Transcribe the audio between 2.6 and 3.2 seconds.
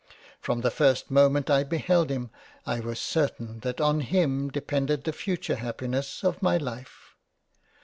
I was